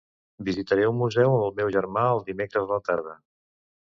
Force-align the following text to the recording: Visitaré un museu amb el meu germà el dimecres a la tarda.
Visitaré 0.45 0.87
un 0.91 0.95
museu 1.01 1.29
amb 1.33 1.45
el 1.49 1.53
meu 1.59 1.71
germà 1.77 2.07
el 2.15 2.25
dimecres 2.31 2.67
a 2.67 2.71
la 2.73 2.85
tarda. 2.91 3.15